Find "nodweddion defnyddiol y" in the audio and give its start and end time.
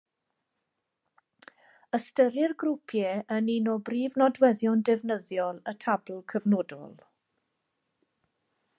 4.23-5.77